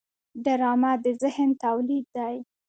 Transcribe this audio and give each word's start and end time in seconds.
ډرامه 0.45 0.91
د 1.03 1.05
ذهن 1.21 1.49
تولید 1.63 2.05
دی 2.15 2.35